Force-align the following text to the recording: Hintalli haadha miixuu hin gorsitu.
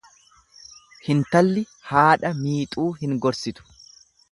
Hintalli 1.07 1.63
haadha 1.91 2.33
miixuu 2.41 2.87
hin 3.03 3.15
gorsitu. 3.27 3.71